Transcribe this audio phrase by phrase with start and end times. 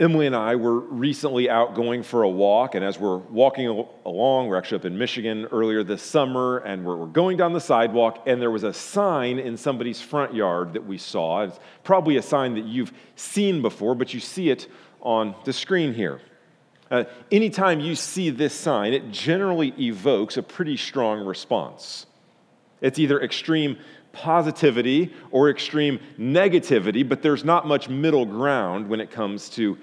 [0.00, 4.48] Emily and I were recently out going for a walk, and as we're walking along,
[4.48, 8.40] we're actually up in Michigan earlier this summer, and we're, going down the sidewalk, and
[8.40, 11.42] there was a sign in somebody's front yard that we saw.
[11.42, 14.66] It's probably a sign that you've seen before, but you see it
[15.02, 16.20] on the screen here.
[16.90, 22.06] Uh, anytime you see this sign, it generally evokes a pretty strong response.
[22.80, 23.78] It's either extreme
[24.12, 29.78] positivity or extreme negativity, but there's not much middle ground when it comes to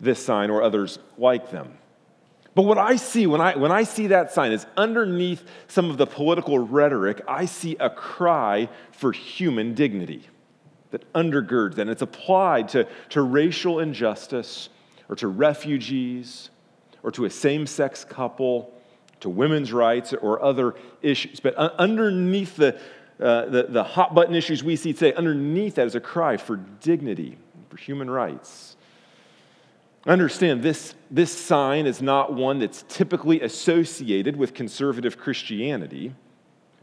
[0.00, 1.76] this sign or others like them.
[2.54, 5.98] But what I see when I, when I see that sign is underneath some of
[5.98, 10.26] the political rhetoric, I see a cry for human dignity
[10.90, 11.82] that undergirds that.
[11.82, 14.68] And it's applied to, to racial injustice
[15.08, 16.50] or to refugees
[17.02, 18.74] or to a same sex couple,
[19.20, 21.40] to women's rights or other issues.
[21.40, 22.78] But underneath the,
[23.20, 26.56] uh, the, the hot button issues we see today, underneath that is a cry for
[26.56, 27.36] dignity,
[27.68, 28.76] for human rights.
[30.06, 36.14] Understand this, this sign is not one that's typically associated with conservative Christianity,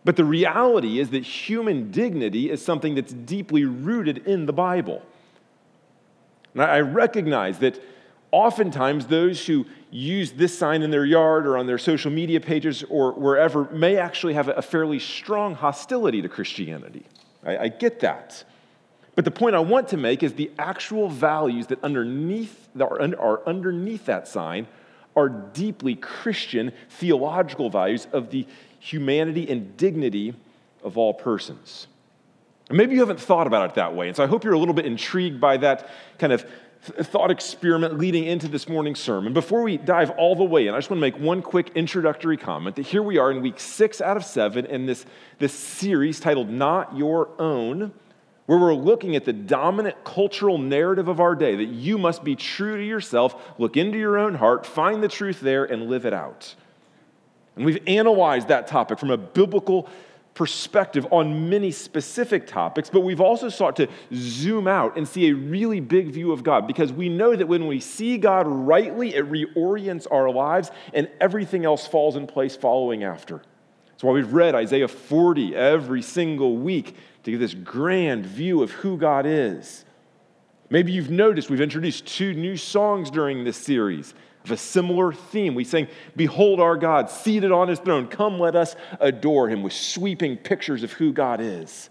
[0.06, 5.02] but the reality is that human dignity is something that's deeply rooted in the Bible.
[6.54, 7.82] And I recognize that
[8.32, 12.84] oftentimes those who use this sign in their yard or on their social media pages
[12.90, 17.06] or wherever may actually have a fairly strong hostility to Christianity.
[17.46, 18.44] I, I get that.
[19.16, 23.48] But the point I want to make is the actual values that underneath that are,
[23.48, 24.68] underneath that sign
[25.16, 28.46] are deeply Christian theological values of the
[28.80, 30.36] humanity and dignity
[30.84, 31.88] of all persons.
[32.70, 34.60] And maybe you haven't thought about it that way, and so I hope you're a
[34.60, 35.90] little bit intrigued by that
[36.20, 36.46] kind of
[36.82, 39.34] thought experiment leading into this morning's sermon.
[39.34, 42.38] Before we dive all the way in, I just want to make one quick introductory
[42.38, 45.06] comment that here we are in week six out of seven in this,
[45.40, 47.92] this series titled Not Your Own,
[48.46, 52.36] where we're looking at the dominant cultural narrative of our day that you must be
[52.36, 56.14] true to yourself, look into your own heart, find the truth there, and live it
[56.14, 56.56] out.
[57.58, 59.90] And we've analyzed that topic from a biblical
[60.38, 65.34] perspective on many specific topics, but we've also sought to zoom out and see a
[65.34, 69.28] really big view of God because we know that when we see God rightly, it
[69.28, 73.42] reorients our lives and everything else falls in place following after.
[73.88, 78.70] That's why we've read Isaiah 40 every single week to get this grand view of
[78.70, 79.86] who God is.
[80.70, 84.14] Maybe you've noticed we've introduced two new songs during this series
[84.48, 85.56] of a similar theme.
[85.56, 88.08] We sang, Behold our God, seated on his throne.
[88.08, 91.90] Come, let us adore him with sweeping pictures of who God is.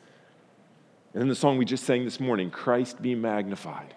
[1.12, 3.94] And then the song we just sang this morning, Christ be magnified,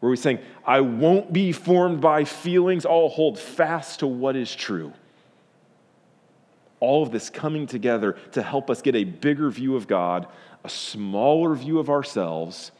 [0.00, 4.54] where we sang, I won't be formed by feelings, I'll hold fast to what is
[4.54, 4.92] true.
[6.80, 10.26] All of this coming together to help us get a bigger view of God,
[10.64, 12.72] a smaller view of ourselves,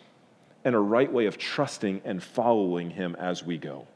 [0.65, 3.87] and a right way of trusting and following Him as we go.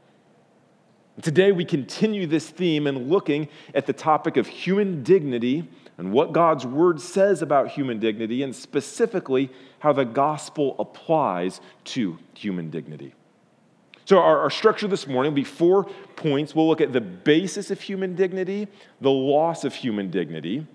[1.23, 6.33] Today, we continue this theme and looking at the topic of human dignity and what
[6.33, 9.49] God's word says about human dignity, and specifically
[9.79, 13.15] how the gospel applies to human dignity.
[14.07, 15.85] So, our, our, structure this morning will be four
[16.17, 16.53] points.
[16.53, 18.67] We'll look at the basis of human dignity,
[19.01, 20.67] the loss of human dignity,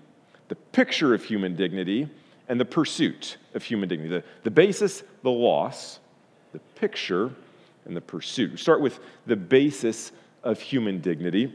[0.48, 2.08] the picture of human dignity,
[2.48, 4.08] and the pursuit of human dignity.
[4.08, 6.00] The, the basis, the loss,
[6.52, 7.30] the picture,
[7.84, 8.52] and the pursuit.
[8.52, 10.12] We start with the basis
[10.42, 11.54] of human dignity.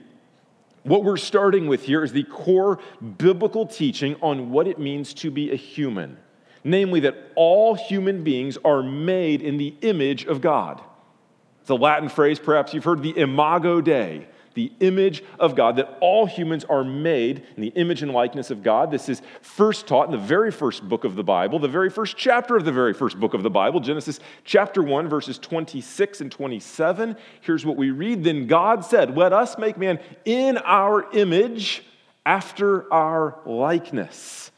[0.83, 2.79] What we're starting with here is the core
[3.17, 6.17] biblical teaching on what it means to be a human,
[6.63, 10.81] namely, that all human beings are made in the image of God.
[11.61, 15.97] It's a Latin phrase, perhaps you've heard the imago Dei, the image of God, that
[16.01, 18.89] all humans are made in the image and likeness of God.
[18.89, 22.17] This is first taught in the very first book of the Bible, the very first
[22.17, 26.31] chapter of the very first book of the Bible, Genesis chapter 1, verses 26 and
[26.31, 27.15] 27.
[27.41, 31.83] Here's what we read Then God said, Let us make man in our image
[32.25, 34.51] after our likeness.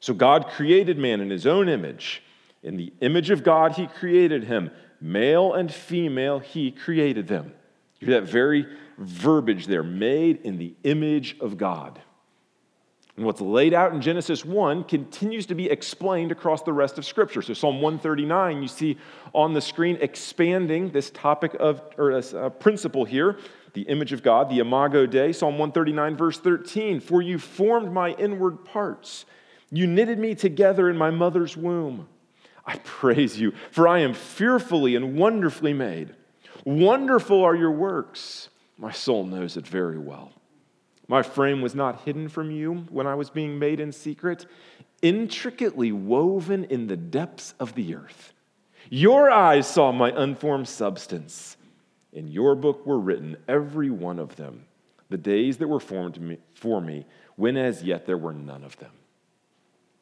[0.00, 2.22] So God created man in his own image.
[2.64, 4.70] In the image of God, he created him.
[5.00, 7.54] Male and female, he created them.
[8.02, 8.66] You hear that very
[8.98, 12.02] verbiage there made in the image of God.
[13.16, 17.04] And what's laid out in Genesis 1 continues to be explained across the rest of
[17.04, 17.42] Scripture.
[17.42, 18.98] So, Psalm 139, you see
[19.32, 23.38] on the screen expanding this topic of, or this uh, principle here,
[23.72, 25.32] the image of God, the imago Dei.
[25.32, 29.26] Psalm 139, verse 13 For you formed my inward parts,
[29.70, 32.08] you knitted me together in my mother's womb.
[32.66, 36.16] I praise you, for I am fearfully and wonderfully made.
[36.64, 38.48] Wonderful are your works.
[38.78, 40.32] My soul knows it very well.
[41.08, 44.46] My frame was not hidden from you when I was being made in secret,
[45.02, 48.32] intricately woven in the depths of the earth.
[48.88, 51.56] Your eyes saw my unformed substance.
[52.12, 54.66] In your book were written, every one of them,
[55.08, 57.06] the days that were formed for me,
[57.36, 58.92] when as yet there were none of them.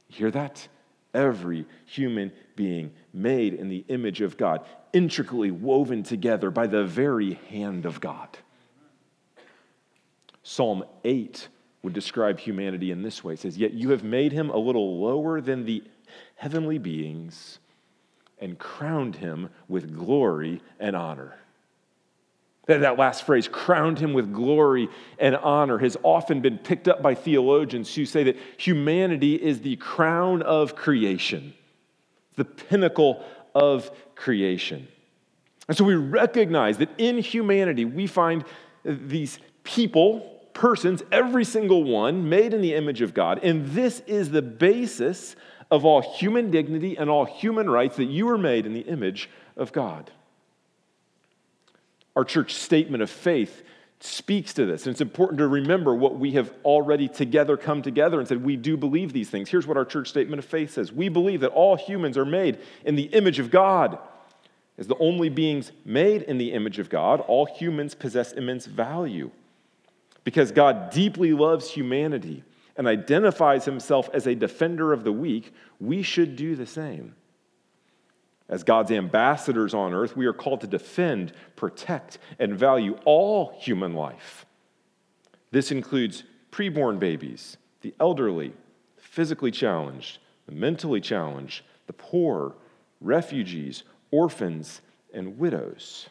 [0.09, 0.69] hear that?
[1.13, 7.35] Every human being made in the image of God, intricately woven together by the very
[7.49, 8.29] hand of God.
[10.43, 11.49] Psalm 8
[11.83, 15.01] would describe humanity in this way it says, Yet you have made him a little
[15.01, 15.83] lower than the
[16.37, 17.59] heavenly beings
[18.39, 21.39] and crowned him with glory and honor.
[22.71, 24.89] That, last phrase, crowned him with glory
[25.19, 29.77] and honor, has often been picked up by theologians who say that humanity is the
[29.77, 31.53] crown of creation,
[32.37, 33.25] the pinnacle
[33.55, 34.87] of creation.
[35.69, 38.45] And so we recognize that in humanity, we find
[38.85, 40.21] these people,
[40.53, 43.41] persons, every single one made in the image of God.
[43.43, 45.37] And this is the basis
[45.71, 49.31] of all human dignity and all human rights that you were made in the image
[49.57, 50.11] of God.
[52.21, 53.63] Our church statement of faith
[54.01, 54.85] speaks to this.
[54.85, 58.57] And it's important to remember what we have already together come together and said, we
[58.57, 59.49] do believe these things.
[59.49, 62.59] Here's what our church statement of faith says We believe that all humans are made
[62.85, 63.99] in the image of God.
[64.77, 69.31] As the only beings made in the image of God, all humans possess immense value.
[70.23, 72.45] Because God deeply loves humanity
[72.77, 77.15] and identifies himself as a defender of the weak, we should do the same.
[78.51, 83.95] As God's ambassadors on earth, we are called to defend, protect, and value all human
[83.95, 84.45] life.
[85.53, 88.53] This includes preborn babies, the elderly,
[88.97, 92.57] physically challenged, the mentally challenged, the poor,
[93.01, 94.81] refugees, orphans,
[95.15, 96.09] and widows.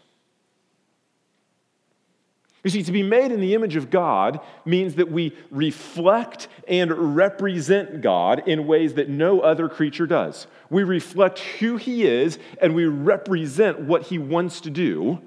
[2.70, 7.16] You see, to be made in the image of God means that we reflect and
[7.16, 10.46] represent God in ways that no other creature does.
[10.70, 15.20] We reflect who He is and we represent what He wants to do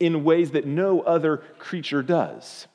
[0.00, 2.66] in ways that no other creature does.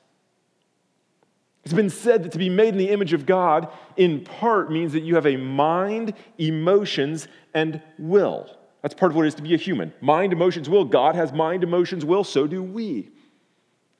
[1.62, 3.68] It's been said that to be made in the image of God,
[3.98, 8.48] in part, means that you have a mind, emotions, and will.
[8.80, 9.92] That's part of what it is to be a human.
[10.00, 10.86] Mind, emotions, will.
[10.86, 12.24] God has mind, emotions, will.
[12.24, 13.10] So do we.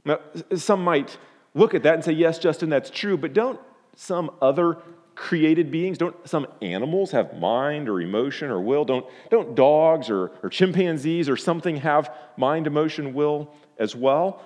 [0.07, 0.21] Now,
[0.55, 1.19] some might
[1.55, 3.59] look at that and say, yes, Justin, that's true, but don't
[3.97, 4.79] some other
[5.17, 8.85] created beings, don't some animals have mind or emotion or will?
[8.85, 14.43] Don't, don't dogs or, or chimpanzees or something have mind, emotion, will as well?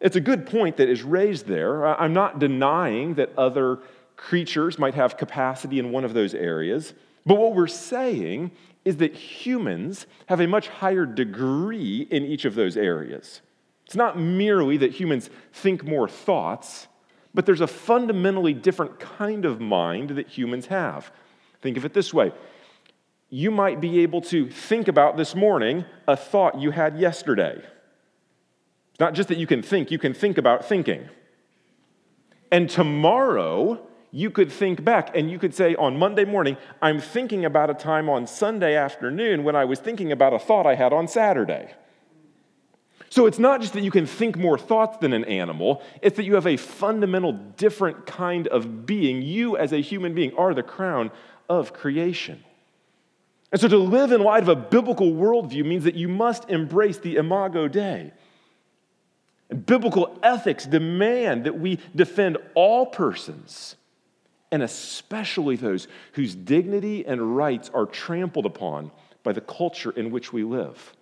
[0.00, 1.86] It's a good point that is raised there.
[1.86, 3.80] I'm not denying that other
[4.16, 6.94] creatures might have capacity in one of those areas,
[7.26, 8.52] but what we're saying
[8.84, 13.42] is that humans have a much higher degree in each of those areas.
[13.92, 16.88] It's not merely that humans think more thoughts,
[17.34, 21.12] but there's a fundamentally different kind of mind that humans have.
[21.60, 22.32] Think of it this way
[23.28, 27.56] you might be able to think about this morning a thought you had yesterday.
[27.58, 31.10] It's not just that you can think, you can think about thinking.
[32.50, 37.44] And tomorrow, you could think back and you could say on Monday morning, I'm thinking
[37.44, 40.94] about a time on Sunday afternoon when I was thinking about a thought I had
[40.94, 41.74] on Saturday.
[43.12, 46.24] So it's not just that you can think more thoughts than an animal, it's that
[46.24, 49.20] you have a fundamental different kind of being.
[49.20, 51.10] You, as a human being, are the crown
[51.46, 52.42] of creation.
[53.50, 56.96] And so to live in light of a biblical worldview means that you must embrace
[56.96, 58.14] the imago Dei.
[59.50, 63.76] And biblical ethics demand that we defend all persons
[64.50, 68.90] and especially those whose dignity and rights are trampled upon
[69.22, 70.94] by the culture in which we live.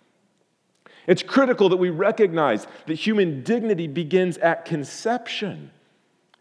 [1.07, 5.71] It's critical that we recognize that human dignity begins at conception.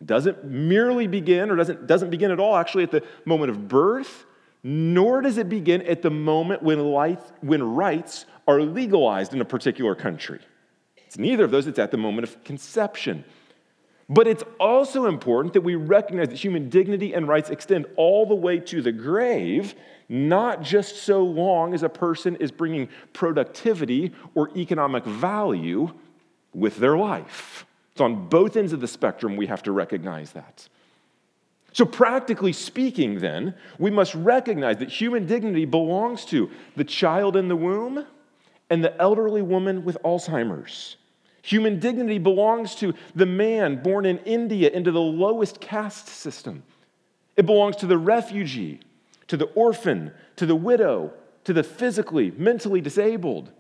[0.01, 3.69] It doesn't merely begin, or doesn't, doesn't begin at all actually at the moment of
[3.69, 4.27] birth,
[4.63, 9.45] nor does it begin at the moment when, life, when rights are legalized in a
[9.45, 10.41] particular country.
[11.07, 13.25] It's neither of those, it's at the moment of conception.
[14.09, 18.35] But it's also important that we recognize that human dignity and rights extend all the
[18.35, 19.75] way to the grave,
[20.11, 25.89] not just so long as a person is bringing productivity or economic value
[26.53, 27.65] with their life.
[27.93, 30.69] It's on both ends of the spectrum we have to recognize that.
[31.73, 37.47] So, practically speaking, then, we must recognize that human dignity belongs to the child in
[37.47, 38.05] the womb
[38.69, 40.97] and the elderly woman with Alzheimer's.
[41.43, 46.65] Human dignity belongs to the man born in India into the lowest caste system.
[47.37, 48.81] It belongs to the refugee,
[49.31, 51.13] to the orphan, to the widow,
[51.45, 53.53] to the physically, mentally disabled.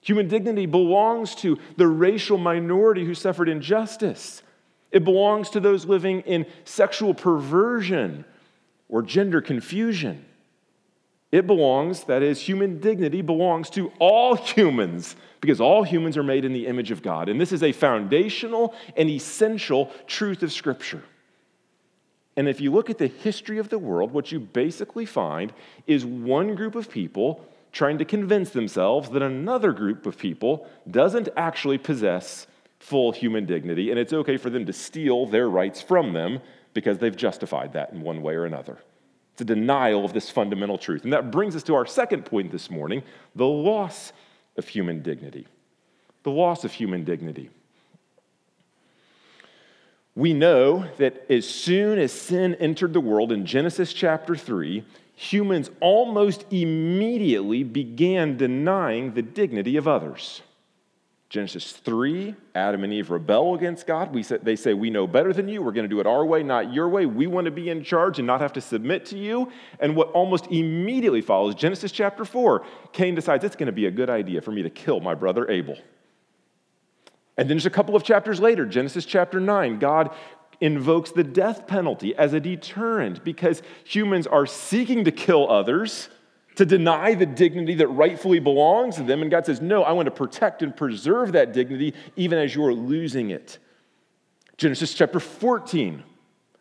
[0.00, 4.42] Human dignity belongs to the racial minority who suffered injustice.
[4.90, 8.24] It belongs to those living in sexual perversion
[8.88, 10.24] or gender confusion.
[11.30, 16.44] It belongs, that is, human dignity belongs to all humans because all humans are made
[16.44, 17.28] in the image of God.
[17.28, 21.04] And this is a foundational and essential truth of Scripture.
[22.36, 25.52] And if you look at the history of the world, what you basically find
[25.86, 31.28] is one group of people trying to convince themselves that another group of people doesn't
[31.36, 32.46] actually possess
[32.78, 36.40] full human dignity, and it's okay for them to steal their rights from them
[36.74, 38.78] because they've justified that in one way or another.
[39.32, 41.04] It's a denial of this fundamental truth.
[41.04, 43.02] And that brings us to our second point this morning
[43.34, 44.12] the loss
[44.56, 45.46] of human dignity.
[46.22, 47.50] The loss of human dignity.
[50.14, 55.70] We know that as soon as sin entered the world in Genesis chapter 3, humans
[55.80, 60.42] almost immediately began denying the dignity of others.
[61.30, 64.12] Genesis 3, Adam and Eve rebel against God.
[64.12, 65.62] We say, they say, We know better than you.
[65.62, 67.06] We're going to do it our way, not your way.
[67.06, 69.50] We want to be in charge and not have to submit to you.
[69.80, 73.90] And what almost immediately follows, Genesis chapter 4, Cain decides it's going to be a
[73.90, 75.78] good idea for me to kill my brother Abel.
[77.36, 80.14] And then just a couple of chapters later, Genesis chapter 9, God
[80.60, 86.08] invokes the death penalty as a deterrent because humans are seeking to kill others
[86.56, 89.22] to deny the dignity that rightfully belongs to them.
[89.22, 92.74] And God says, No, I want to protect and preserve that dignity even as you're
[92.74, 93.58] losing it.
[94.58, 96.02] Genesis chapter 14,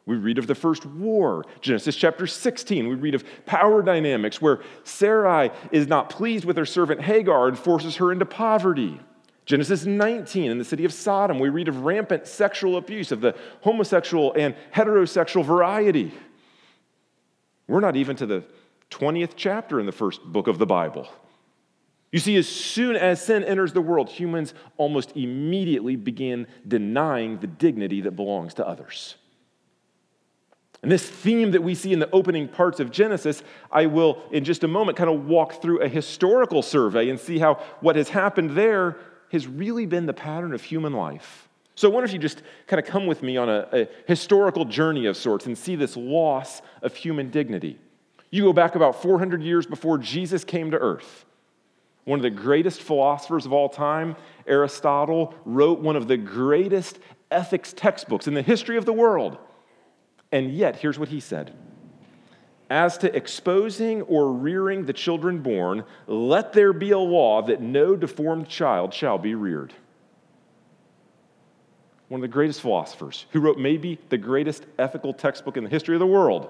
[0.05, 1.45] we read of the first war.
[1.59, 6.65] Genesis chapter 16, we read of power dynamics where Sarai is not pleased with her
[6.65, 8.99] servant Hagar and forces her into poverty.
[9.45, 13.35] Genesis 19, in the city of Sodom, we read of rampant sexual abuse of the
[13.61, 16.11] homosexual and heterosexual variety.
[17.67, 18.43] We're not even to the
[18.91, 21.07] 20th chapter in the first book of the Bible.
[22.11, 27.47] You see, as soon as sin enters the world, humans almost immediately begin denying the
[27.47, 29.15] dignity that belongs to others.
[30.83, 34.43] And this theme that we see in the opening parts of Genesis, I will, in
[34.43, 38.09] just a moment, kind of walk through a historical survey and see how what has
[38.09, 38.97] happened there
[39.31, 41.47] has really been the pattern of human life.
[41.75, 44.65] So I wonder if you just kind of come with me on a, a historical
[44.65, 47.79] journey of sorts and see this loss of human dignity.
[48.29, 51.25] You go back about 400 years before Jesus came to earth.
[52.03, 54.15] One of the greatest philosophers of all time,
[54.47, 59.37] Aristotle, wrote one of the greatest ethics textbooks in the history of the world.
[60.31, 61.53] And yet, here's what he said
[62.71, 67.97] As to exposing or rearing the children born, let there be a law that no
[67.97, 69.73] deformed child shall be reared.
[72.07, 75.97] One of the greatest philosophers, who wrote maybe the greatest ethical textbook in the history
[75.97, 76.49] of the world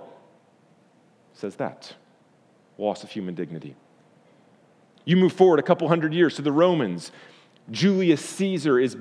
[1.34, 1.96] says that
[2.78, 3.76] loss of human dignity.
[5.06, 7.12] You move forward a couple hundred years to the Romans.
[7.72, 8.96] Julius Caesar is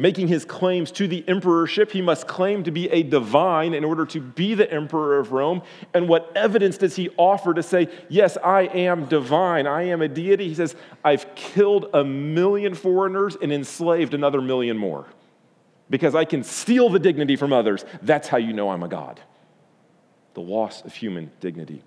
[0.00, 1.92] making his claims to the emperorship.
[1.92, 5.62] He must claim to be a divine in order to be the emperor of Rome.
[5.92, 10.08] And what evidence does he offer to say, Yes, I am divine, I am a
[10.08, 10.48] deity?
[10.48, 15.06] He says, I've killed a million foreigners and enslaved another million more
[15.90, 17.84] because I can steal the dignity from others.
[18.00, 19.20] That's how you know I'm a god
[20.34, 21.82] the loss of human dignity.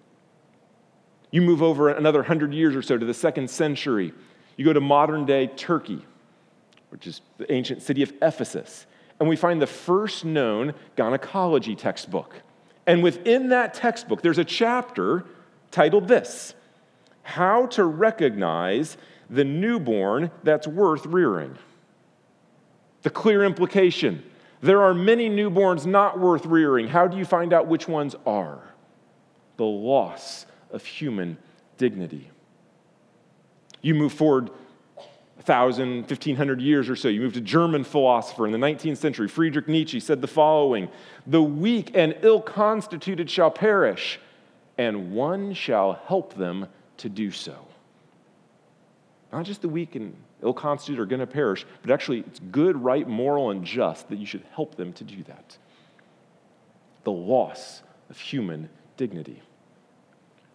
[1.31, 4.13] You move over another hundred years or so to the second century.
[4.57, 6.05] You go to modern day Turkey,
[6.93, 8.85] which is the ancient city of Ephesus,
[9.19, 12.35] and we find the first known gynecology textbook.
[12.85, 15.25] And within that textbook, there's a chapter
[15.71, 16.53] titled This
[17.23, 18.95] How to Recognize
[19.27, 21.57] the Newborn That's Worth Rearing.
[23.01, 24.23] The clear implication
[24.61, 26.87] there are many newborns not worth rearing.
[26.87, 28.61] How do you find out which ones are?
[29.57, 31.39] The loss of human
[31.79, 32.29] dignity.
[33.81, 34.51] You move forward
[35.35, 37.07] 1,000, 1,500 years or so.
[37.07, 39.27] You move to German philosopher in the 19th century.
[39.27, 40.89] Friedrich Nietzsche said the following
[41.25, 44.19] The weak and ill constituted shall perish,
[44.77, 47.67] and one shall help them to do so.
[49.31, 52.77] Not just the weak and ill constituted are going to perish, but actually it's good,
[52.77, 55.57] right, moral, and just that you should help them to do that.
[57.03, 59.41] The loss of human dignity.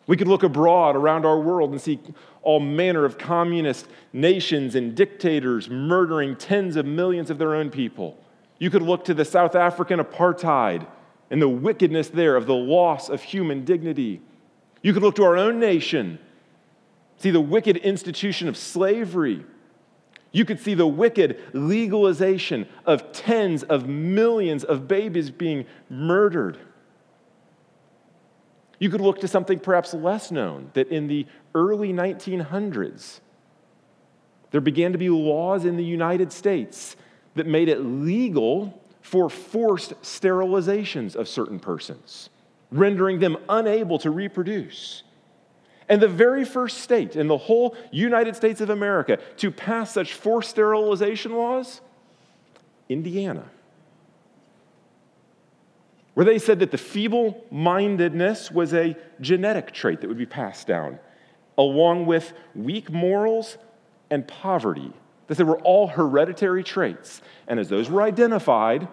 [0.08, 2.00] We could look abroad around our world and see
[2.42, 8.18] all manner of communist nations and dictators murdering tens of millions of their own people.
[8.58, 10.84] You could look to the South African apartheid
[11.30, 14.20] and the wickedness there of the loss of human dignity.
[14.82, 16.18] You could look to our own nation,
[17.18, 19.44] see the wicked institution of slavery
[20.32, 26.58] you could see the wicked legalization of tens of millions of babies being murdered.
[28.78, 33.20] You could look to something perhaps less known that in the early 1900s,
[34.50, 36.96] there began to be laws in the United States
[37.34, 42.30] that made it legal for forced sterilizations of certain persons,
[42.70, 45.02] rendering them unable to reproduce.
[45.88, 50.12] And the very first state in the whole United States of America to pass such
[50.12, 51.80] forced sterilization laws?
[52.88, 53.44] Indiana.
[56.18, 60.66] Where they said that the feeble mindedness was a genetic trait that would be passed
[60.66, 60.98] down,
[61.56, 63.56] along with weak morals
[64.10, 64.92] and poverty.
[65.28, 67.22] That they were all hereditary traits.
[67.46, 68.88] And as those were identified,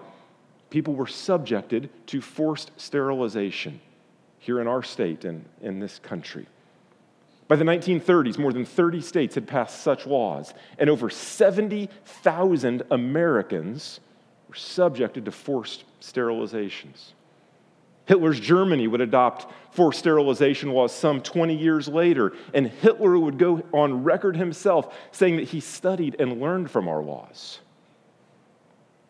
[0.70, 3.82] people were subjected to forced sterilization
[4.38, 6.46] here in our state and in this country.
[7.48, 14.00] By the 1930s, more than 30 states had passed such laws, and over 70,000 Americans
[14.48, 17.12] were subjected to forced sterilizations.
[18.06, 23.64] Hitler's Germany would adopt forced sterilization laws some 20 years later, and Hitler would go
[23.74, 27.60] on record himself saying that he studied and learned from our laws.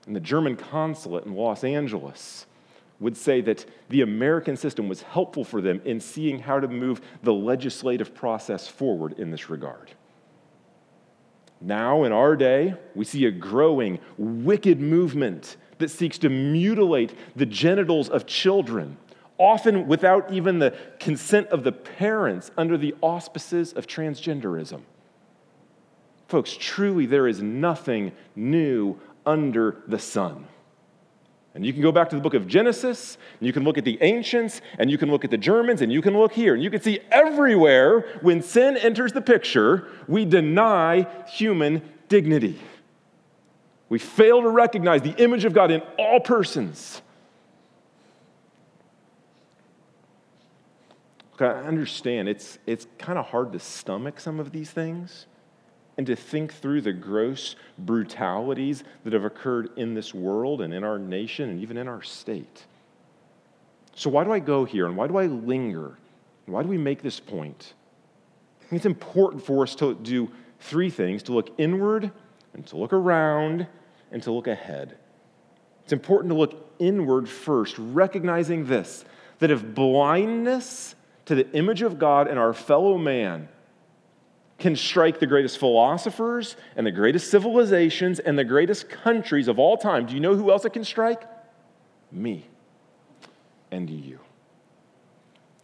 [0.05, 2.45] And the German consulate in Los Angeles
[2.99, 7.01] would say that the American system was helpful for them in seeing how to move
[7.23, 9.91] the legislative process forward in this regard.
[11.65, 17.47] Now, in our day, we see a growing, wicked movement that seeks to mutilate the
[17.47, 18.97] genitals of children,
[19.39, 24.81] often without even the consent of the parents, under the auspices of transgenderism.
[26.27, 30.47] Folks, truly, there is nothing new under the sun.
[31.55, 33.85] And you can go back to the book of Genesis, and you can look at
[33.85, 36.61] the ancients, and you can look at the Germans, and you can look here, and
[36.61, 42.59] you can see everywhere when sin enters the picture, we deny human dignity.
[43.87, 47.01] We fail to recognize the image of God in all persons.
[51.35, 55.25] Okay, I understand it's, it's kind of hard to stomach some of these things
[55.97, 60.83] and to think through the gross brutalities that have occurred in this world and in
[60.83, 62.65] our nation and even in our state.
[63.95, 65.97] So, why do I go here and why do I linger?
[66.45, 67.73] Why do we make this point?
[68.71, 72.11] It's important for us to do three things to look inward
[72.53, 73.67] and to look around
[74.11, 74.97] and to look ahead.
[75.83, 79.05] It's important to look inward first, recognizing this
[79.39, 83.49] that if blindness to the image of God in our fellow man
[84.57, 89.77] can strike the greatest philosophers and the greatest civilizations and the greatest countries of all
[89.77, 90.05] time.
[90.05, 91.23] Do you know who else it can strike?
[92.11, 92.45] Me
[93.71, 94.19] and you.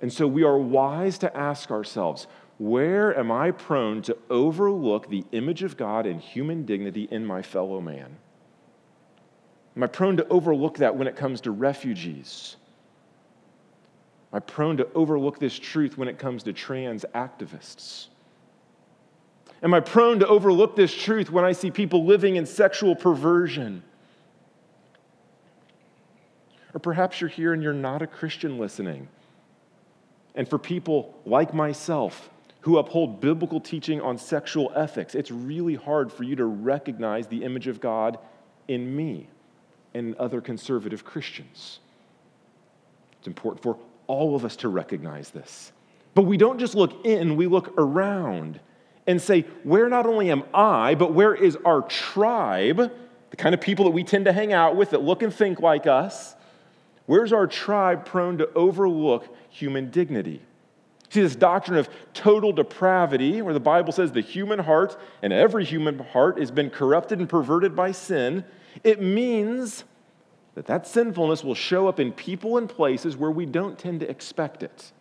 [0.02, 2.28] And so we are wise to ask ourselves
[2.58, 7.42] where am I prone to overlook the image of God and human dignity in my
[7.42, 8.18] fellow man?
[9.76, 12.58] Am I prone to overlook that when it comes to refugees?
[14.32, 18.08] Am I prone to overlook this truth when it comes to trans activists?
[19.64, 23.84] Am I prone to overlook this truth when I see people living in sexual perversion?
[26.74, 29.08] Or perhaps you're here and you're not a Christian listening.
[30.36, 32.30] And for people like myself
[32.62, 37.44] who uphold biblical teaching on sexual ethics, it's really hard for you to recognize the
[37.44, 38.18] image of God
[38.68, 39.28] in me
[39.94, 41.80] and other conservative Christians.
[43.20, 45.72] It's important for all of us to recognize this.
[46.14, 48.60] But we don't just look in, we look around
[49.08, 52.92] and say, where not only am I, but where is our tribe,
[53.30, 55.60] the kind of people that we tend to hang out with that look and think
[55.60, 56.36] like us?
[57.06, 60.42] Where's our tribe prone to overlook human dignity?
[61.10, 65.66] See, this doctrine of total depravity, where the Bible says the human heart and every
[65.66, 68.46] human heart has been corrupted and perverted by sin,
[68.84, 69.84] it means
[70.56, 74.10] that that sinfulness will show up in people and places where we don't tend to
[74.10, 74.94] expect it.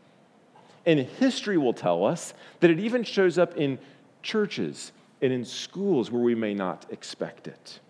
[0.86, 3.78] And history will tell us that it even shows up in
[4.22, 7.80] churches and in schools where we may not expect it.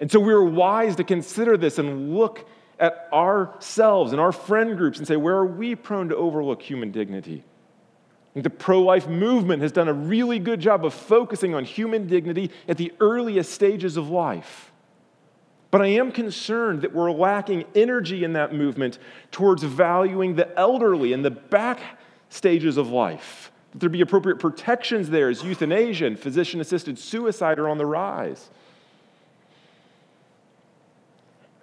[0.00, 2.46] And so we're wise to consider this and look
[2.78, 6.90] at ourselves and our friend groups and say, where are we prone to overlook human
[6.90, 7.44] dignity?
[8.34, 12.50] The pro life movement has done a really good job of focusing on human dignity
[12.66, 14.71] at the earliest stages of life.
[15.72, 18.98] But I am concerned that we're lacking energy in that movement
[19.30, 21.80] towards valuing the elderly in the back
[22.28, 23.50] stages of life.
[23.72, 27.86] That there be appropriate protections there as euthanasia and physician assisted suicide are on the
[27.86, 28.50] rise.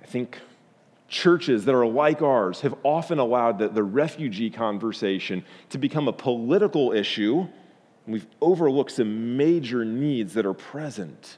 [0.02, 0.40] I think
[1.08, 6.14] churches that are like ours have often allowed the, the refugee conversation to become a
[6.14, 7.42] political issue.
[8.06, 11.38] And we've overlooked some major needs that are present.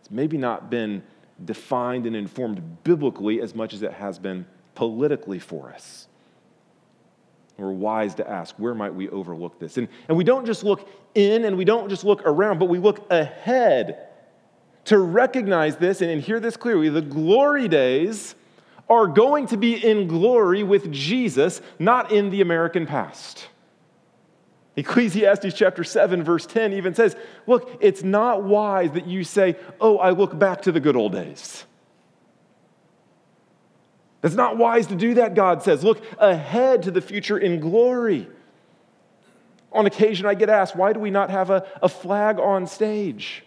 [0.00, 1.02] It's maybe not been
[1.44, 6.08] defined and informed biblically as much as it has been politically for us.
[7.56, 9.76] We're wise to ask, where might we overlook this?
[9.76, 12.78] And, and we don't just look in and we don't just look around, but we
[12.78, 14.08] look ahead
[14.86, 16.88] to recognize this and, and hear this clearly.
[16.88, 18.34] The glory days
[18.88, 23.46] are going to be in glory with Jesus, not in the American past.
[24.80, 27.14] Ecclesiastes chapter 7, verse 10 even says,
[27.46, 31.12] Look, it's not wise that you say, Oh, I look back to the good old
[31.12, 31.64] days.
[34.22, 35.84] It's not wise to do that, God says.
[35.84, 38.26] Look ahead to the future in glory.
[39.72, 43.44] On occasion, I get asked, Why do we not have a, a flag on stage?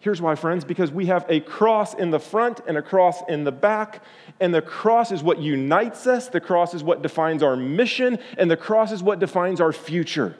[0.00, 3.42] Here's why, friends because we have a cross in the front and a cross in
[3.42, 4.02] the back,
[4.38, 8.50] and the cross is what unites us, the cross is what defines our mission, and
[8.50, 10.36] the cross is what defines our future.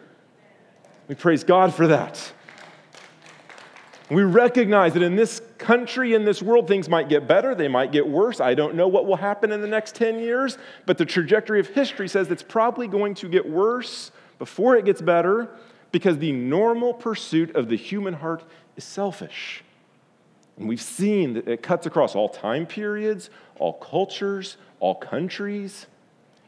[1.08, 2.32] We praise God for that.
[4.10, 7.92] We recognize that in this country, in this world, things might get better, they might
[7.92, 8.40] get worse.
[8.40, 11.66] I don't know what will happen in the next 10 years, but the trajectory of
[11.68, 15.48] history says it's probably going to get worse before it gets better
[15.92, 18.44] because the normal pursuit of the human heart
[18.78, 19.62] is selfish.
[20.56, 25.86] And we've seen that it cuts across all time periods, all cultures, all countries.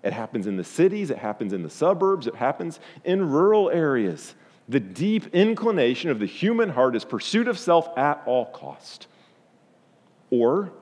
[0.03, 4.35] It happens in the cities, it happens in the suburbs, it happens in rural areas.
[4.69, 9.09] The deep inclination of the human heart is pursuit of self at all cost.
[10.31, 10.73] Or,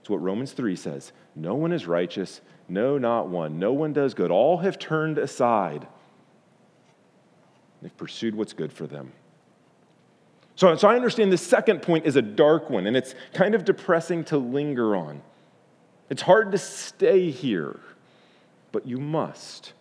[0.00, 3.58] it's what Romans 3 says no one is righteous, no, not one.
[3.58, 4.30] No one does good.
[4.30, 5.86] All have turned aside.
[7.80, 9.12] They've pursued what's good for them.
[10.56, 13.64] So, so I understand the second point is a dark one, and it's kind of
[13.64, 15.22] depressing to linger on.
[16.10, 17.80] It's hard to stay here,
[18.70, 19.72] but you must.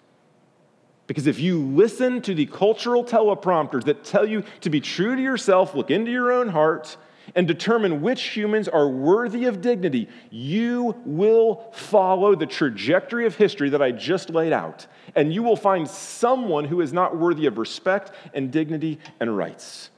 [1.07, 5.21] Because if you listen to the cultural teleprompters that tell you to be true to
[5.21, 6.95] yourself, look into your own heart,
[7.35, 13.69] and determine which humans are worthy of dignity, you will follow the trajectory of history
[13.69, 14.87] that I just laid out.
[15.15, 19.89] And you will find someone who is not worthy of respect and dignity and rights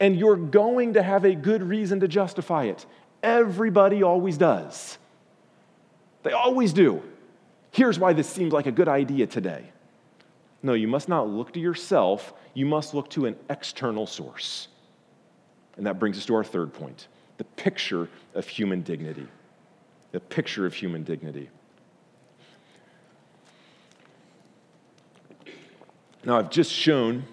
[0.00, 2.84] and you're going to have a good reason to justify it.
[3.22, 4.98] Everybody always does.
[6.22, 7.02] They always do.
[7.70, 9.64] Here's why this seems like a good idea today.
[10.62, 14.68] No, you must not look to yourself, you must look to an external source.
[15.76, 19.26] And that brings us to our third point the picture of human dignity.
[20.12, 21.50] The picture of human dignity.
[26.24, 27.24] Now, I've just shown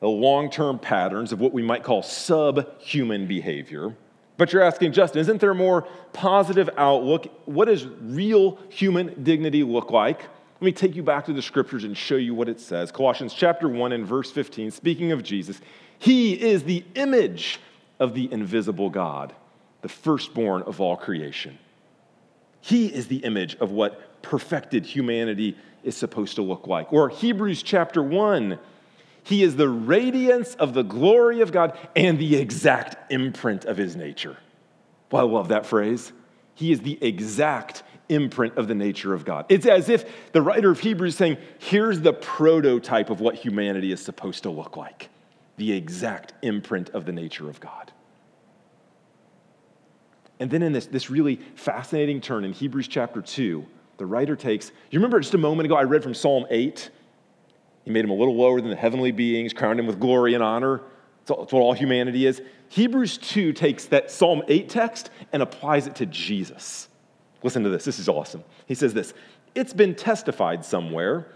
[0.00, 3.94] the long term patterns of what we might call subhuman behavior.
[4.36, 7.26] But you're asking, Justin, isn't there a more positive outlook?
[7.44, 10.22] What does real human dignity look like?
[10.22, 12.90] Let me take you back to the scriptures and show you what it says.
[12.90, 15.60] Colossians chapter 1 and verse 15, speaking of Jesus,
[15.98, 17.60] he is the image
[17.98, 19.34] of the invisible God,
[19.82, 21.58] the firstborn of all creation.
[22.62, 26.92] He is the image of what perfected humanity is supposed to look like.
[26.92, 28.58] Or Hebrews chapter 1,
[29.30, 33.94] he is the radiance of the glory of God and the exact imprint of his
[33.94, 34.36] nature.
[35.10, 36.12] Well, I love that phrase.
[36.54, 39.46] He is the exact imprint of the nature of God.
[39.48, 43.92] It's as if the writer of Hebrews is saying, here's the prototype of what humanity
[43.92, 45.08] is supposed to look like
[45.56, 47.92] the exact imprint of the nature of God.
[50.40, 53.64] And then in this, this really fascinating turn in Hebrews chapter 2,
[53.98, 56.90] the writer takes, you remember just a moment ago I read from Psalm 8
[57.84, 60.42] he made him a little lower than the heavenly beings, crowned him with glory and
[60.42, 60.82] honor.
[61.26, 62.42] That's what all humanity is.
[62.68, 66.88] Hebrews 2 takes that Psalm 8 text and applies it to Jesus.
[67.42, 67.84] Listen to this.
[67.84, 68.44] This is awesome.
[68.66, 69.14] He says this
[69.54, 71.26] It's been testified somewhere.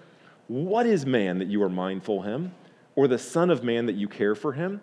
[0.46, 2.54] What is man that you are mindful of him,
[2.96, 4.80] or the Son of Man that you care for him?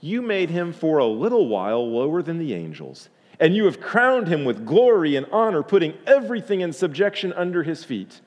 [0.00, 3.08] You made him for a little while lower than the angels,
[3.38, 7.84] and you have crowned him with glory and honor, putting everything in subjection under his
[7.84, 8.20] feet.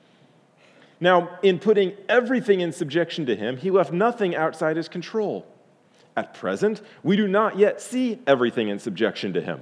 [1.04, 5.44] Now, in putting everything in subjection to him, he left nothing outside his control.
[6.16, 9.60] At present, we do not yet see everything in subjection to him.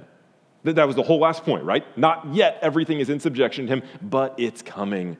[0.63, 1.85] That was the whole last point, right?
[1.97, 5.17] Not yet everything is in subjection to him, but it's coming.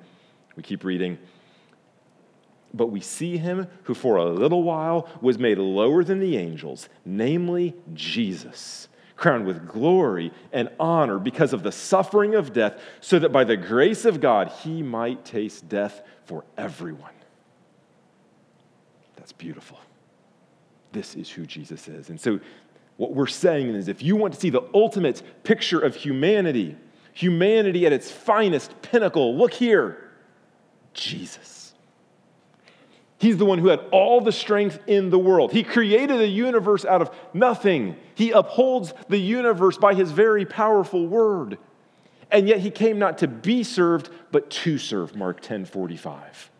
[0.56, 1.18] We keep reading.
[2.74, 6.88] But we see him who for a little while was made lower than the angels,
[7.04, 13.32] namely Jesus crowned with glory and honor because of the suffering of death, so that
[13.32, 17.14] by the grace of God he might taste death for everyone.
[19.16, 19.80] That's beautiful.
[20.92, 22.10] This is who Jesus is.
[22.10, 22.40] And so,
[22.98, 26.76] what we're saying is if you want to see the ultimate picture of humanity,
[27.14, 30.12] humanity at its finest pinnacle, look here
[30.94, 31.63] Jesus.
[33.24, 35.54] He's the one who had all the strength in the world.
[35.54, 37.96] He created a universe out of nothing.
[38.16, 41.58] He upholds the universe by his very powerful word.
[42.30, 46.52] And yet he came not to be served, but to serve, Mark 10 45.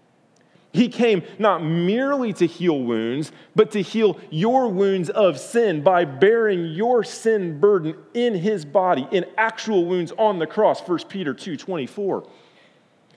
[0.72, 6.06] He came not merely to heal wounds, but to heal your wounds of sin by
[6.06, 11.34] bearing your sin burden in his body, in actual wounds on the cross, 1 Peter
[11.34, 12.26] 2 24.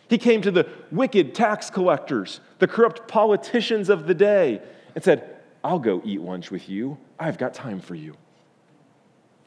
[0.09, 4.63] He came to the wicked tax collectors, the corrupt politicians of the day,
[4.95, 6.97] and said, I'll go eat lunch with you.
[7.19, 8.15] I've got time for you.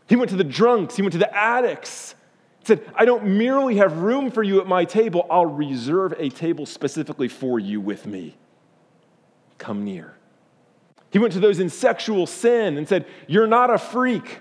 [0.07, 2.15] He went to the drunks, he went to the addicts,
[2.61, 6.29] he said, I don't merely have room for you at my table, I'll reserve a
[6.29, 8.35] table specifically for you with me.
[9.59, 10.15] Come near.
[11.11, 14.39] He went to those in sexual sin and said, You're not a freak.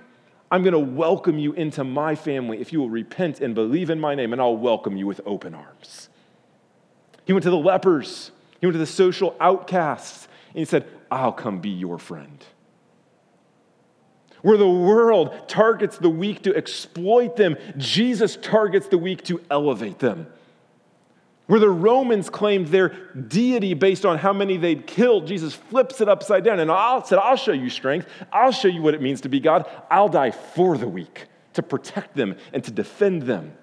[0.51, 4.01] I'm going to welcome you into my family if you will repent and believe in
[4.01, 6.09] my name, and I'll welcome you with open arms.
[7.25, 8.31] He went to the lepers,
[8.61, 12.45] he went to the social outcasts, and he said, I'll come be your friend.
[14.41, 19.99] Where the world targets the weak to exploit them, Jesus targets the weak to elevate
[19.99, 20.29] them.
[21.49, 26.09] Where the Romans claimed their deity based on how many they'd killed, Jesus flips it
[26.09, 28.07] upside down and I'll, said, I'll show you strength.
[28.31, 29.69] I'll show you what it means to be God.
[29.91, 33.55] I'll die for the weak, to protect them and to defend them.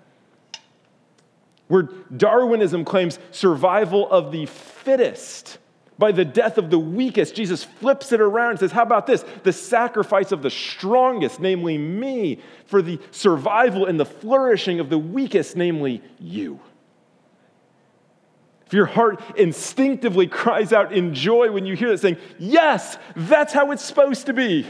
[1.67, 1.83] Where
[2.15, 5.59] Darwinism claims survival of the fittest,
[5.99, 9.23] by the death of the weakest, Jesus flips it around and says, How about this?
[9.43, 14.97] The sacrifice of the strongest, namely me, for the survival and the flourishing of the
[14.97, 16.59] weakest, namely you.
[18.75, 23.71] Your heart instinctively cries out in joy when you hear that, saying, Yes, that's how
[23.71, 24.67] it's supposed to be,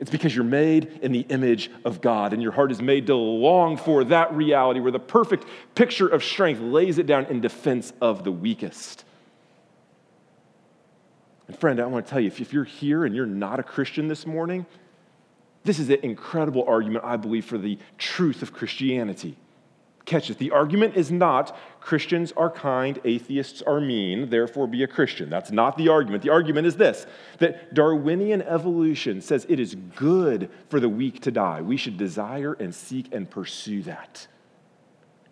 [0.00, 3.14] it's because you're made in the image of God, and your heart is made to
[3.14, 7.92] long for that reality where the perfect picture of strength lays it down in defense
[8.00, 9.04] of the weakest.
[11.48, 14.08] And friend, I want to tell you if you're here and you're not a Christian
[14.08, 14.64] this morning,
[15.64, 19.36] this is an incredible argument, I believe, for the truth of Christianity.
[20.08, 20.38] Catch it.
[20.38, 25.28] The argument is not Christians are kind, atheists are mean, therefore be a Christian.
[25.28, 26.22] That's not the argument.
[26.22, 27.04] The argument is this
[27.40, 31.60] that Darwinian evolution says it is good for the weak to die.
[31.60, 34.26] We should desire and seek and pursue that.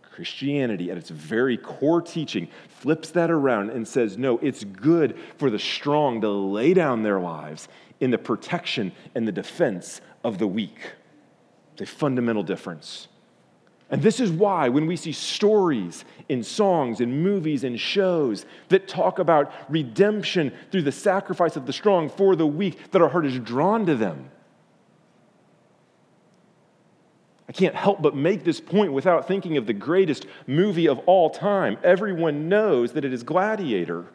[0.02, 5.48] Christianity, at its very core teaching, flips that around and says, no, it's good for
[5.48, 7.68] the strong to lay down their lives
[8.00, 10.92] in the protection and the defense of the weak.
[11.72, 13.08] It's a fundamental difference.
[13.88, 18.88] And this is why, when we see stories in songs, in movies, in shows that
[18.88, 23.26] talk about redemption through the sacrifice of the strong for the weak, that our heart
[23.26, 24.30] is drawn to them.
[27.48, 31.30] I can't help but make this point without thinking of the greatest movie of all
[31.30, 31.78] time.
[31.84, 34.06] Everyone knows that it is Gladiator.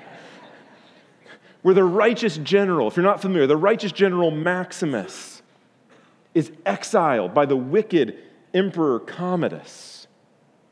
[1.62, 5.40] Where the righteous general, if you're not familiar, the righteous general Maximus
[6.34, 8.18] is exiled by the wicked
[8.54, 10.06] Emperor Commodus.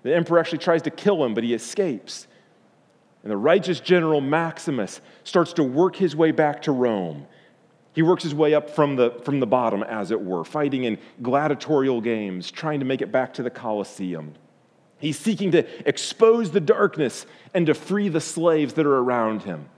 [0.02, 2.26] The emperor actually tries to kill him, but he escapes.
[3.22, 7.26] And the righteous general Maximus starts to work his way back to Rome.
[7.92, 10.98] He works his way up from the, from the bottom, as it were, fighting in
[11.20, 14.34] gladiatorial games, trying to make it back to the Colosseum.
[14.98, 19.68] He's seeking to expose the darkness and to free the slaves that are around him.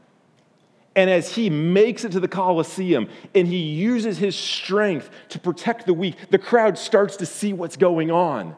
[1.00, 5.86] And as he makes it to the Colosseum and he uses his strength to protect
[5.86, 8.54] the weak, the crowd starts to see what's going on.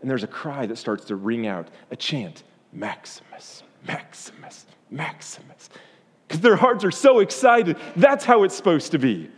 [0.00, 5.68] And there's a cry that starts to ring out a chant Maximus, Maximus, Maximus
[6.28, 7.76] because their hearts are so excited.
[7.96, 9.28] That's how it's supposed to be.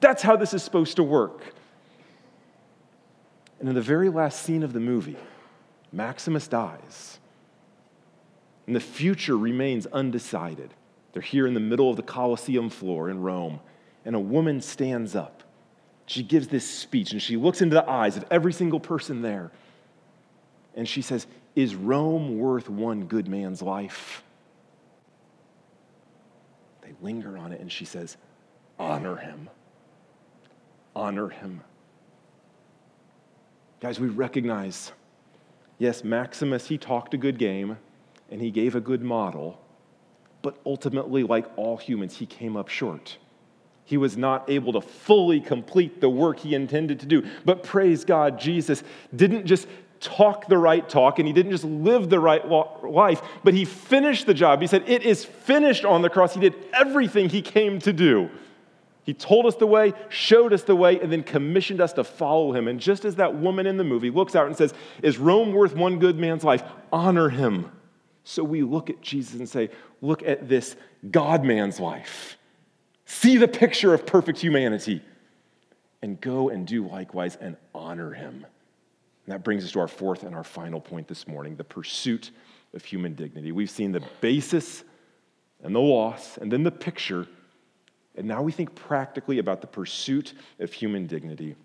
[0.00, 1.42] That's how this is supposed to work.
[3.60, 5.18] And in the very last scene of the movie,
[5.92, 7.18] Maximus dies.
[8.66, 10.72] And the future remains undecided.
[11.12, 13.60] They're here in the middle of the Colosseum floor in Rome,
[14.04, 15.42] and a woman stands up.
[16.06, 19.50] She gives this speech, and she looks into the eyes of every single person there.
[20.74, 24.22] And she says, Is Rome worth one good man's life?
[26.82, 28.16] They linger on it, and she says,
[28.78, 29.50] Honor him.
[30.94, 31.62] Honor him.
[33.80, 34.92] Guys, we recognize,
[35.78, 37.78] yes, Maximus, he talked a good game
[38.30, 39.60] and he gave a good model,
[40.48, 43.18] but ultimately, like all humans, he came up short.
[43.84, 47.28] He was not able to fully complete the work he intended to do.
[47.44, 48.82] But praise God, Jesus
[49.14, 49.68] didn't just
[50.00, 54.24] talk the right talk and he didn't just live the right life, but he finished
[54.24, 54.62] the job.
[54.62, 56.32] He said, It is finished on the cross.
[56.32, 58.30] He did everything he came to do.
[59.02, 62.54] He told us the way, showed us the way, and then commissioned us to follow
[62.54, 62.68] him.
[62.68, 65.76] And just as that woman in the movie looks out and says, Is Rome worth
[65.76, 66.62] one good man's life?
[66.90, 67.70] Honor him.
[68.28, 69.70] So we look at Jesus and say,
[70.02, 70.76] Look at this
[71.10, 72.36] God man's life.
[73.06, 75.00] See the picture of perfect humanity.
[76.02, 78.44] And go and do likewise and honor him.
[79.24, 82.30] And that brings us to our fourth and our final point this morning the pursuit
[82.74, 83.50] of human dignity.
[83.50, 84.84] We've seen the basis
[85.64, 87.26] and the loss, and then the picture.
[88.14, 91.56] And now we think practically about the pursuit of human dignity.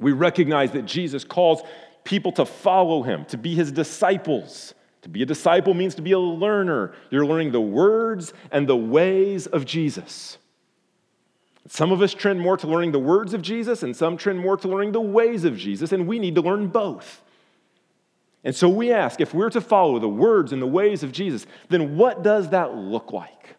[0.00, 1.62] We recognize that Jesus calls
[2.02, 4.74] people to follow him, to be his disciples.
[5.04, 6.94] To be a disciple means to be a learner.
[7.10, 10.38] You're learning the words and the ways of Jesus.
[11.68, 14.56] Some of us trend more to learning the words of Jesus, and some trend more
[14.56, 17.22] to learning the ways of Jesus, and we need to learn both.
[18.44, 21.46] And so we ask if we're to follow the words and the ways of Jesus,
[21.68, 23.56] then what does that look like?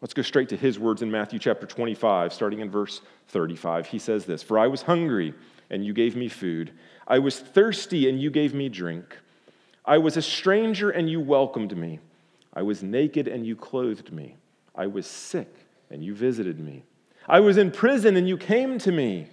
[0.00, 3.88] Let's go straight to his words in Matthew chapter 25, starting in verse 35.
[3.88, 5.34] He says this For I was hungry,
[5.68, 6.70] and you gave me food.
[7.08, 9.16] I was thirsty, and you gave me drink.
[9.86, 12.00] I was a stranger, and you welcomed me.
[12.52, 14.36] I was naked, and you clothed me.
[14.76, 15.52] I was sick
[15.90, 16.84] and you visited me.
[17.28, 19.26] I was in prison and you came to me.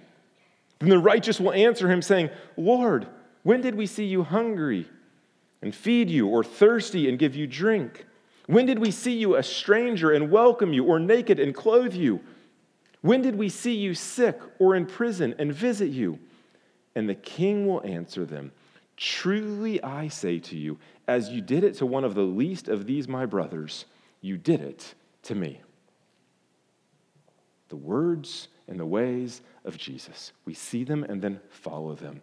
[0.80, 3.06] Then the righteous will answer him, saying, Lord,
[3.42, 4.88] when did we see you hungry
[5.62, 8.04] and feed you, or thirsty and give you drink?
[8.46, 12.20] When did we see you a stranger and welcome you, or naked and clothe you?
[13.00, 16.18] When did we see you sick or in prison and visit you?
[16.94, 18.52] And the king will answer them
[18.96, 20.78] Truly I say to you,
[21.08, 23.84] as you did it to one of the least of these my brothers,
[24.20, 25.60] you did it to me
[27.68, 30.32] the words and the ways of Jesus.
[30.44, 32.22] We see them and then follow them.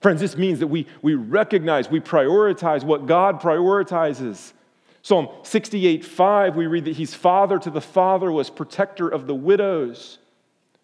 [0.00, 4.54] Friends, this means that we, we recognize, we prioritize what God prioritizes.
[5.02, 10.18] Psalm 68 5, we read that He's father to the fatherless, protector of the widows.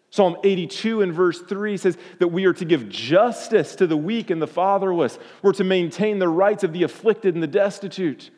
[0.09, 4.29] Psalm 82 and verse 3 says that we are to give justice to the weak
[4.29, 5.19] and the fatherless.
[5.41, 8.29] We're to maintain the rights of the afflicted and the destitute.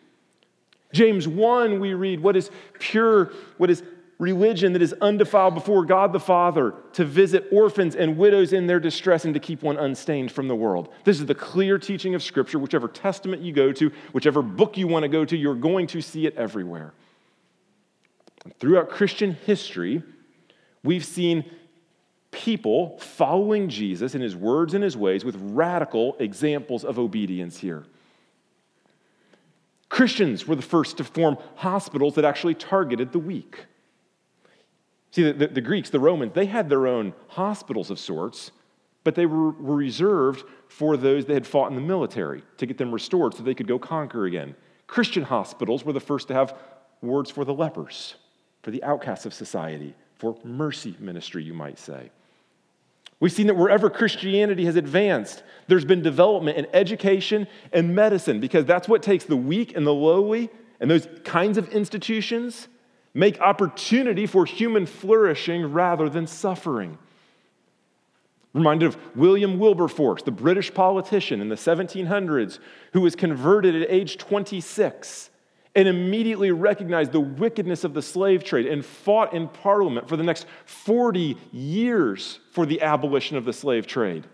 [0.91, 3.83] James 1, we read, what is pure, what is
[4.17, 8.79] religion that is undefiled before God the Father, to visit orphans and widows in their
[8.79, 10.89] distress, and to keep one unstained from the world.
[11.05, 12.59] This is the clear teaching of Scripture.
[12.59, 16.01] Whichever testament you go to, whichever book you want to go to, you're going to
[16.01, 16.93] see it everywhere.
[18.59, 20.03] Throughout Christian history,
[20.83, 21.45] we've seen
[22.31, 27.85] people following Jesus in his words and his ways with radical examples of obedience here.
[29.89, 33.65] Christians were the first to form hospitals that actually targeted the weak.
[35.11, 38.51] See, the, the, the, Greeks, the Romans, they had their own hospitals of sorts,
[39.03, 42.77] but they were, were reserved for those that had fought in the military to get
[42.77, 44.55] them restored so they could go conquer again.
[44.85, 46.55] Christian hospitals were the first to have
[47.01, 48.15] wards for the lepers,
[48.61, 52.11] for the outcasts of society, for mercy ministry, you might say.
[53.19, 58.65] We've seen that wherever Christianity has advanced, there's been development in education and medicine because
[58.65, 62.69] that's what takes the weak and the lowly and those kinds of institutions
[63.13, 66.97] make opportunity for human flourishing rather than suffering.
[68.53, 72.59] Reminded of William Wilberforce, the British politician in the 1700s,
[72.93, 75.29] who was converted at age 26
[75.75, 80.23] and immediately recognized the wickedness of the slave trade and fought in Parliament for the
[80.23, 84.25] next 40 years for the abolition of the slave trade.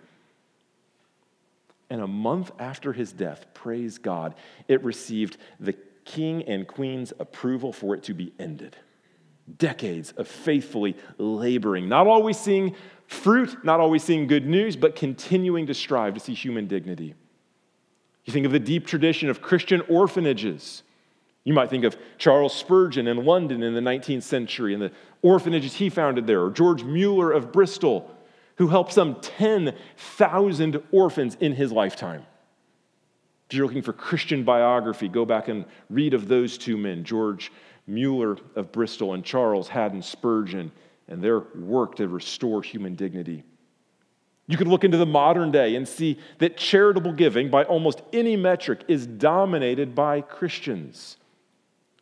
[1.90, 4.36] And a month after his death, praise God,
[4.68, 8.76] it received the king and queen's approval for it to be ended.
[9.58, 12.76] Decades of faithfully laboring, not always seeing
[13.08, 17.14] fruit, not always seeing good news, but continuing to strive to see human dignity.
[18.24, 20.82] You think of the deep tradition of Christian orphanages.
[21.46, 25.76] You might think of Charles Spurgeon in London in the 19th century and the orphanages
[25.76, 28.12] he founded there, or George Mueller of Bristol,
[28.58, 32.26] who helped some 10,000 orphans in his lifetime.
[33.50, 37.52] If you're looking for Christian biography, go back and read of those two men, George
[37.86, 40.72] Mueller of Bristol and Charles Haddon Spurgeon,
[41.08, 43.44] and their work to restore human dignity.
[44.48, 48.36] You could look into the modern day and see that charitable giving, by almost any
[48.36, 51.18] metric, is dominated by Christians.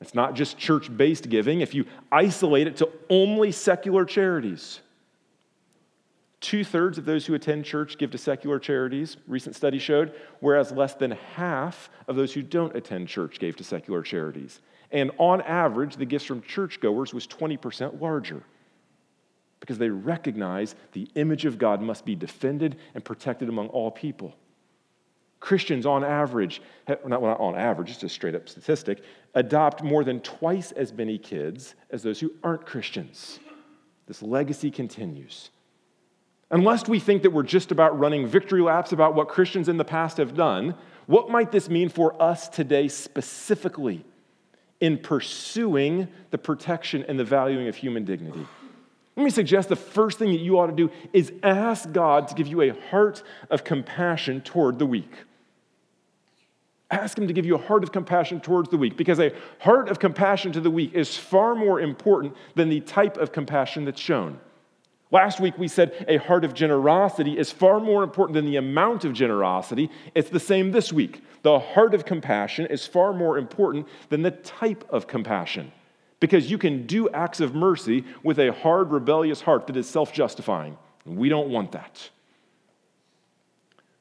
[0.04, 1.62] It's not just church based giving.
[1.62, 4.82] If you isolate it to only secular charities,
[6.44, 10.74] Two thirds of those who attend church give to secular charities, recent study showed, whereas
[10.74, 14.60] less than half of those who don't attend church gave to secular charities.
[14.92, 18.44] And on average, the gifts from churchgoers was 20% larger
[19.62, 24.36] because they recognize the image of God must be defended and protected among all people.
[25.44, 29.04] Christians, on average, eh, not, well, not on average, just a straight up statistic,
[29.36, 33.42] adopt more than twice as many kids as those who aren't Christians.
[34.08, 35.50] This legacy continues.
[36.50, 39.84] Unless we think that we're just about running victory laps about what Christians in the
[39.84, 40.76] past have done,
[41.08, 44.06] what might this mean for us today specifically
[44.80, 48.48] in pursuing the protection and the valuing of human dignity?
[49.18, 52.34] Let me suggest the first thing that you ought to do is ask God to
[52.34, 55.12] give you a heart of compassion toward the weak.
[56.94, 59.90] Ask Him to give you a heart of compassion towards the weak because a heart
[59.90, 64.00] of compassion to the weak is far more important than the type of compassion that's
[64.00, 64.40] shown.
[65.10, 69.06] Last week we said a heart of generosity is far more important than the amount
[69.06, 69.90] of generosity.
[70.14, 71.24] It's the same this week.
[71.42, 75.72] The heart of compassion is far more important than the type of compassion
[76.20, 80.14] because you can do acts of mercy with a hard, rebellious heart that is self
[80.14, 80.78] justifying.
[81.06, 82.10] We don't want that.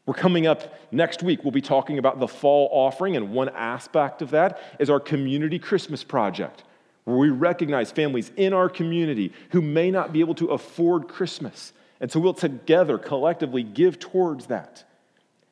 [0.04, 1.44] We're coming up next week.
[1.44, 5.58] We'll be talking about the fall offering, and one aspect of that is our community
[5.58, 6.64] Christmas project
[7.04, 11.72] where we recognize families in our community who may not be able to afford Christmas.
[12.00, 14.84] And so we'll together collectively give towards that.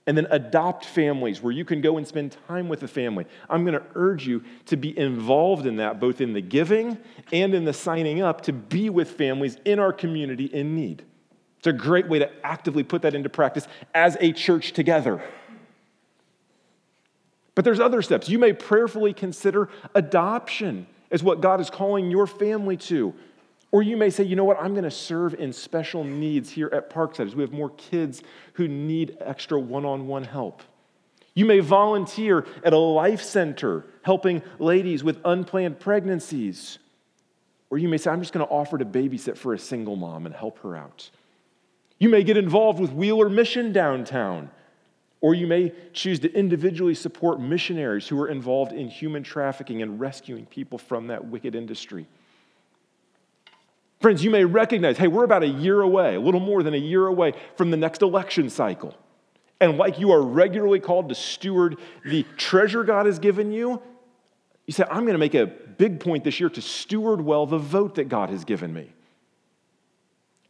[0.07, 3.27] And then adopt families where you can go and spend time with a family.
[3.49, 6.99] I'm going to urge you to be involved in that, both in the giving
[7.33, 11.05] and in the signing up to be with families in our community in need.
[11.61, 15.23] It's a great way to actively put that into practice as a church together.
[17.55, 18.31] But there's other steps.
[18.31, 23.13] You may prayerfully consider adoption as what God is calling your family to.
[23.73, 26.71] Or you may say, you know what, I'm going to serve in special needs here
[26.73, 28.23] at Parkside as we have more kids
[28.55, 30.63] who need extra one on one help.
[31.35, 36.79] You may volunteer at a life center helping ladies with unplanned pregnancies.
[37.69, 40.25] Or you may say, I'm just going to offer to babysit for a single mom
[40.25, 41.11] and help her out.
[42.01, 44.51] You may get involved with Wheeler Mission downtown
[45.21, 50.01] or you may choose to individually support missionaries who are involved in human trafficking and
[50.01, 52.07] rescuing people from that wicked industry.
[54.01, 56.79] Friends, you may recognize hey, we're about a year away, a little more than a
[56.79, 58.97] year away from the next election cycle.
[59.61, 63.83] And like you are regularly called to steward the treasure God has given you,
[64.67, 67.59] you say, I'm going to make a big point this year to steward well the
[67.59, 68.91] vote that God has given me.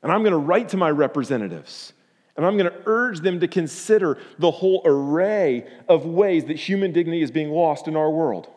[0.02, 1.92] And I'm going to write to my representatives
[2.40, 6.90] and I'm going to urge them to consider the whole array of ways that human
[6.90, 8.48] dignity is being lost in our world.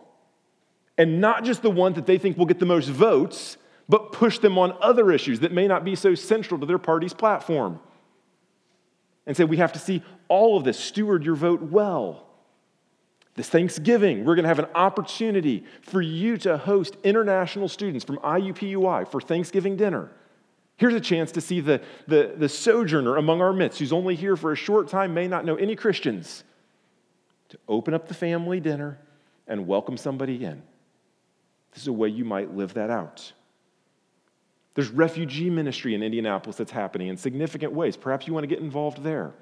[0.97, 3.57] And not just the ones that they think will get the most votes,
[3.89, 7.13] but push them on other issues that may not be so central to their party's
[7.13, 7.81] platform.
[9.25, 10.79] And say, we have to see all of this.
[10.79, 12.27] Steward your vote well.
[13.35, 18.17] This Thanksgiving, we're going to have an opportunity for you to host international students from
[18.19, 20.09] IUPUI for Thanksgiving dinner.
[20.77, 24.35] Here's a chance to see the, the, the sojourner among our midst who's only here
[24.35, 26.43] for a short time, may not know any Christians,
[27.49, 28.97] to open up the family dinner
[29.47, 30.63] and welcome somebody in.
[31.73, 33.33] This is a way you might live that out.
[34.75, 37.95] There's refugee ministry in Indianapolis that's happening in significant ways.
[37.95, 39.33] Perhaps you want to get involved there.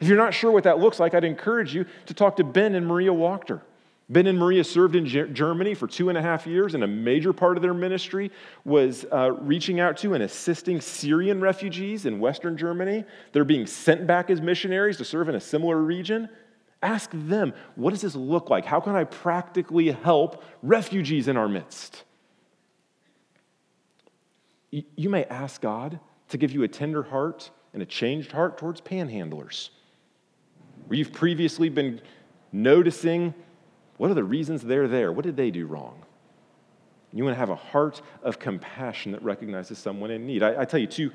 [0.00, 2.74] If you're not sure what that looks like, I'd encourage you to talk to Ben
[2.74, 3.62] and Maria Wachter.
[4.10, 7.32] Ben and Maria served in Germany for two and a half years, and a major
[7.32, 8.30] part of their ministry
[8.64, 13.04] was uh, reaching out to and assisting Syrian refugees in Western Germany.
[13.32, 16.28] They're being sent back as missionaries to serve in a similar region.
[16.82, 18.66] Ask them, what does this look like?
[18.66, 22.04] How can I practically help refugees in our midst?
[24.70, 25.98] You may ask God
[26.28, 29.70] to give you a tender heart and a changed heart towards panhandlers,
[30.88, 32.02] where you've previously been
[32.52, 33.32] noticing
[33.96, 35.12] what are the reasons they're there?
[35.12, 36.02] What did they do wrong?
[37.12, 40.42] You want to have a heart of compassion that recognizes someone in need.
[40.42, 41.12] I, I tell you two,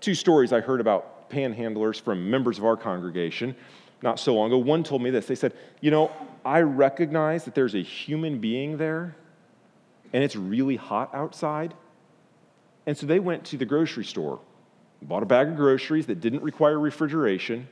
[0.00, 3.56] two stories I heard about panhandlers from members of our congregation
[4.02, 4.58] not so long ago.
[4.58, 5.26] One told me this.
[5.26, 6.10] They said, You know,
[6.44, 9.16] I recognize that there's a human being there
[10.12, 11.74] and it's really hot outside.
[12.86, 14.40] And so they went to the grocery store,
[15.02, 17.68] bought a bag of groceries that didn't require refrigeration,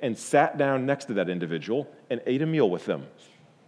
[0.00, 3.06] and sat down next to that individual and ate a meal with them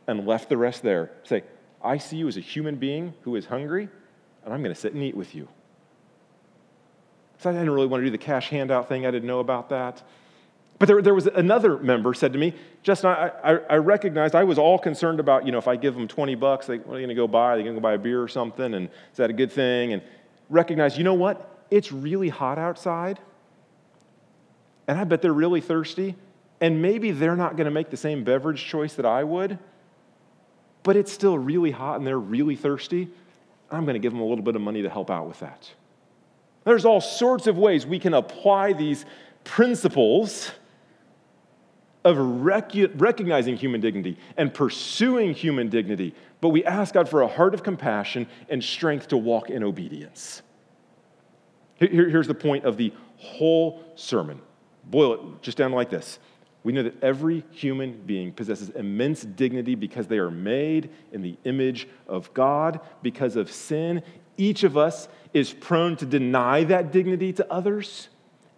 [0.09, 1.13] and left the rest there.
[1.23, 1.45] Say,
[1.85, 3.89] I see you as a human being who is hungry,
[4.45, 5.47] and I'm going to sit and eat with you.
[7.39, 9.07] So I didn't really want to do the cash handout thing.
[9.07, 10.03] I didn't know about that.
[10.79, 14.45] But there, there was another member said to me, Justin, I, I, I, recognized I
[14.45, 16.95] was all concerned about, you know, if I give them 20 bucks, they, what are
[16.95, 17.53] they going to go buy?
[17.53, 18.75] Are they going to go buy a beer or something?
[18.75, 19.93] And is that a good thing?
[19.93, 20.03] And
[20.49, 21.67] recognize, you know what?
[21.71, 23.19] It's really hot outside.
[24.87, 26.15] And I bet they're really thirsty.
[26.61, 29.59] And maybe they're not going to make the same beverage choice that I would
[30.89, 33.11] but it's still really hot and they're really thirsty,
[33.71, 35.71] I'm going to give them a little bit of money to help out with that.
[36.65, 39.05] There's all sorts of ways we can apply these
[39.45, 40.51] principles
[42.05, 47.29] of rec- recognizing human dignity and pursuing human dignity, but we ask God for a
[47.29, 50.41] heart of compassion and strength to walk in obedience.
[51.75, 54.41] Here, here's the point of the whole sermon.
[54.85, 56.19] Boil it just down like this
[56.65, 61.37] we know that every human being possesses immense dignity because they are made in the
[61.45, 62.81] image of God.
[63.01, 64.03] Because of sin,
[64.37, 68.09] each of us is prone to deny that dignity to others.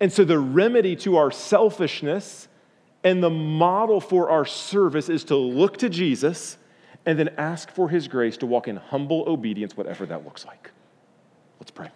[0.00, 2.48] And so, the remedy to our selfishness
[3.04, 6.56] and the model for our service is to look to Jesus
[7.06, 10.70] and then ask for his grace to walk in humble obedience, whatever that looks like.
[11.58, 11.90] Let's pray.